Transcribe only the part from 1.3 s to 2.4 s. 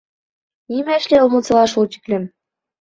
мунсала шул тиклем?